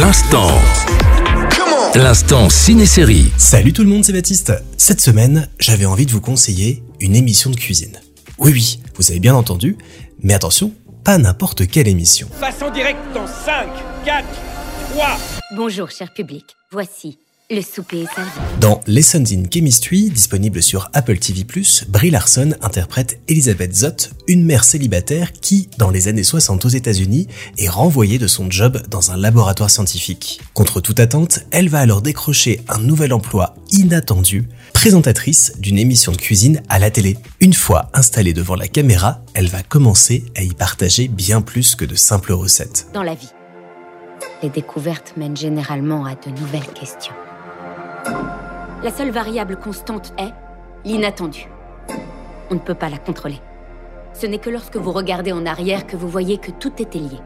L'instant. 0.00 0.48
L'instant 1.94 2.50
ciné-série. 2.50 3.30
Salut 3.38 3.72
tout 3.72 3.84
le 3.84 3.88
monde, 3.88 4.04
c'est 4.04 4.12
Baptiste. 4.12 4.52
Cette 4.76 5.00
semaine, 5.00 5.48
j'avais 5.60 5.84
envie 5.84 6.04
de 6.04 6.10
vous 6.10 6.20
conseiller 6.20 6.82
une 6.98 7.14
émission 7.14 7.48
de 7.48 7.54
cuisine. 7.54 8.00
Oui, 8.38 8.50
oui, 8.52 8.80
vous 8.96 9.12
avez 9.12 9.20
bien 9.20 9.36
entendu, 9.36 9.78
mais 10.20 10.34
attention, 10.34 10.72
pas 11.04 11.16
n'importe 11.16 11.68
quelle 11.68 11.86
émission. 11.86 12.28
Façon 12.40 12.72
directe 12.72 12.98
dans 13.14 13.28
5, 13.28 13.68
4, 14.04 14.26
3. 14.94 15.16
Bonjour, 15.54 15.88
cher 15.92 16.12
public. 16.12 16.44
Voici 16.72 17.16
le 17.54 17.62
souper 17.62 18.02
est 18.02 18.14
servi. 18.14 18.30
Dans 18.60 18.80
Lessons 18.86 19.24
in 19.32 19.44
Chemistry, 19.52 20.10
disponible 20.10 20.62
sur 20.62 20.90
Apple 20.92 21.18
TV+, 21.18 21.44
Brie 21.88 22.10
Larson 22.10 22.54
interprète 22.60 23.20
Elizabeth 23.28 23.74
Zott, 23.74 24.10
une 24.26 24.44
mère 24.44 24.64
célibataire 24.64 25.32
qui, 25.32 25.68
dans 25.78 25.90
les 25.90 26.08
années 26.08 26.24
60 26.24 26.64
aux 26.64 26.68
États-Unis, 26.68 27.28
est 27.58 27.68
renvoyée 27.68 28.18
de 28.18 28.26
son 28.26 28.50
job 28.50 28.82
dans 28.88 29.12
un 29.12 29.16
laboratoire 29.16 29.70
scientifique. 29.70 30.40
Contre 30.52 30.80
toute 30.80 30.98
attente, 31.00 31.40
elle 31.50 31.68
va 31.68 31.78
alors 31.78 32.02
décrocher 32.02 32.60
un 32.68 32.78
nouvel 32.78 33.12
emploi 33.12 33.54
inattendu, 33.70 34.48
présentatrice 34.72 35.52
d'une 35.58 35.78
émission 35.78 36.12
de 36.12 36.16
cuisine 36.16 36.62
à 36.68 36.78
la 36.78 36.90
télé. 36.90 37.16
Une 37.40 37.54
fois 37.54 37.90
installée 37.94 38.32
devant 38.32 38.56
la 38.56 38.68
caméra, 38.68 39.22
elle 39.34 39.48
va 39.48 39.62
commencer 39.62 40.24
à 40.36 40.42
y 40.42 40.52
partager 40.52 41.08
bien 41.08 41.40
plus 41.40 41.76
que 41.76 41.84
de 41.84 41.94
simples 41.94 42.32
recettes. 42.32 42.88
Dans 42.92 43.02
la 43.02 43.14
vie, 43.14 43.30
les 44.42 44.48
découvertes 44.48 45.14
mènent 45.16 45.36
généralement 45.36 46.04
à 46.04 46.14
de 46.14 46.30
nouvelles 46.30 46.72
questions. 46.74 47.14
La 48.84 48.90
seule 48.90 49.10
variable 49.10 49.56
constante 49.56 50.12
est 50.18 50.34
l'inattendu. 50.86 51.48
On 52.50 52.54
ne 52.56 52.60
peut 52.60 52.74
pas 52.74 52.90
la 52.90 52.98
contrôler. 52.98 53.40
Ce 54.12 54.26
n'est 54.26 54.36
que 54.36 54.50
lorsque 54.50 54.76
vous 54.76 54.92
regardez 54.92 55.32
en 55.32 55.46
arrière 55.46 55.86
que 55.86 55.96
vous 55.96 56.06
voyez 56.06 56.36
que 56.36 56.50
tout 56.50 56.82
était 56.82 56.98
lié. 56.98 57.18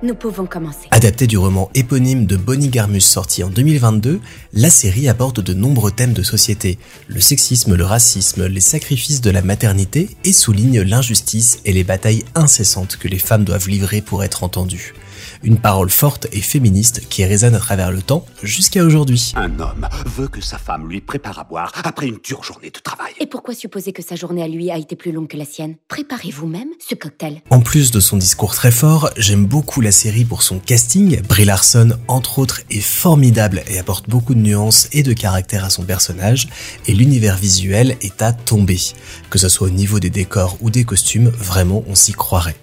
Nous 0.00 0.14
pouvons 0.14 0.46
commencer. 0.46 0.86
Adapté 0.92 1.26
du 1.26 1.36
roman 1.38 1.70
éponyme 1.74 2.24
de 2.24 2.36
Bonnie 2.36 2.68
Garmus 2.68 3.00
sorti 3.00 3.42
en 3.42 3.48
2022, 3.48 4.20
la 4.52 4.70
série 4.70 5.08
aborde 5.08 5.40
de 5.40 5.54
nombreux 5.54 5.90
thèmes 5.90 6.12
de 6.12 6.22
société, 6.22 6.78
le 7.08 7.20
sexisme, 7.20 7.74
le 7.74 7.84
racisme, 7.84 8.46
les 8.46 8.60
sacrifices 8.60 9.20
de 9.20 9.30
la 9.30 9.42
maternité 9.42 10.10
et 10.24 10.32
souligne 10.32 10.82
l'injustice 10.82 11.58
et 11.64 11.72
les 11.72 11.82
batailles 11.82 12.24
incessantes 12.36 12.96
que 12.96 13.08
les 13.08 13.18
femmes 13.18 13.44
doivent 13.44 13.68
livrer 13.68 14.00
pour 14.00 14.22
être 14.22 14.44
entendues. 14.44 14.94
Une 15.42 15.58
parole 15.58 15.90
forte 15.90 16.26
et 16.32 16.40
féministe 16.40 17.08
qui 17.08 17.24
résonne 17.24 17.54
à 17.54 17.58
travers 17.58 17.92
le 17.92 18.02
temps 18.02 18.24
jusqu'à 18.42 18.84
aujourd'hui. 18.84 19.32
Un 19.36 19.58
homme 19.60 19.88
veut 20.06 20.28
que 20.28 20.40
sa 20.40 20.58
femme 20.58 20.88
lui 20.88 21.00
prépare 21.00 21.38
à 21.38 21.44
boire 21.44 21.72
après 21.84 22.06
une 22.06 22.18
dure 22.22 22.44
journée 22.44 22.70
de 22.70 22.78
travail. 22.78 23.12
Et 23.20 23.26
pourquoi 23.26 23.54
supposer 23.54 23.92
que 23.92 24.02
sa 24.02 24.16
journée 24.16 24.42
à 24.42 24.48
lui 24.48 24.70
a 24.70 24.78
été 24.78 24.96
plus 24.96 25.12
longue 25.12 25.28
que 25.28 25.36
la 25.36 25.44
sienne? 25.44 25.76
Préparez 25.88 26.30
vous-même 26.30 26.68
ce 26.78 26.94
cocktail. 26.94 27.42
En 27.50 27.60
plus 27.60 27.90
de 27.90 28.00
son 28.00 28.16
discours 28.16 28.54
très 28.54 28.70
fort, 28.70 29.10
j'aime 29.16 29.46
beaucoup 29.46 29.80
la 29.80 29.87
série 29.92 30.24
pour 30.24 30.42
son 30.42 30.58
casting. 30.58 31.20
Brie 31.22 31.44
Larson, 31.44 31.90
entre 32.08 32.38
autres, 32.38 32.60
est 32.70 32.80
formidable 32.80 33.62
et 33.68 33.78
apporte 33.78 34.08
beaucoup 34.08 34.34
de 34.34 34.40
nuances 34.40 34.88
et 34.92 35.02
de 35.02 35.12
caractère 35.12 35.64
à 35.64 35.70
son 35.70 35.84
personnage, 35.84 36.48
et 36.86 36.94
l'univers 36.94 37.36
visuel 37.36 37.96
est 38.00 38.22
à 38.22 38.32
tomber. 38.32 38.78
Que 39.30 39.38
ce 39.38 39.48
soit 39.48 39.68
au 39.68 39.70
niveau 39.70 40.00
des 40.00 40.10
décors 40.10 40.56
ou 40.60 40.70
des 40.70 40.84
costumes, 40.84 41.28
vraiment 41.28 41.84
on 41.88 41.94
s'y 41.94 42.12
croirait. 42.12 42.56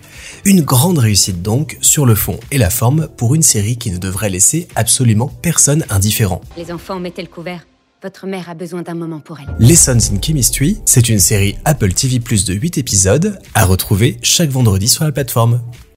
Une 0.45 0.61
grande 0.61 0.97
réussite 0.97 1.41
donc, 1.41 1.77
sur 1.81 2.05
le 2.05 2.15
fond 2.15 2.39
et 2.51 2.57
la 2.57 2.69
forme, 2.69 3.07
pour 3.17 3.35
une 3.35 3.43
série 3.43 3.77
qui 3.77 3.91
ne 3.91 3.97
devrait 3.97 4.29
laisser 4.29 4.67
absolument 4.75 5.27
personne 5.41 5.85
indifférent. 5.89 6.41
Les 6.57 6.71
enfants, 6.71 6.99
mettez 6.99 7.21
le 7.21 7.27
couvert. 7.27 7.65
Votre 8.03 8.27
mère 8.27 8.49
a 8.49 8.53
besoin 8.53 8.83
d'un 8.83 8.93
moment 8.93 9.19
pour 9.19 9.39
elle. 9.39 9.47
Lessons 9.57 9.97
in 10.13 10.21
Chemistry, 10.21 10.77
c'est 10.85 11.09
une 11.09 11.17
série 11.17 11.55
Apple 11.65 11.91
TV 11.91 12.19
Plus 12.19 12.45
de 12.45 12.53
8 12.53 12.77
épisodes, 12.77 13.39
à 13.55 13.65
retrouver 13.65 14.17
chaque 14.21 14.51
vendredi 14.51 14.87
sur 14.87 15.05
la 15.05 15.11
plateforme. 15.11 15.61